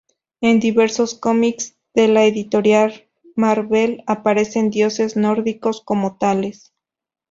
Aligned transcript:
En 0.41 0.59
diversos 0.59 1.13
cómics 1.13 1.75
de 1.93 2.07
la 2.07 2.25
editorial 2.25 3.07
Marvel 3.35 4.03
aparecen 4.07 4.71
dioses 4.71 5.15
nórdicos 5.15 5.83
como 5.85 6.17
tales. 6.17 6.73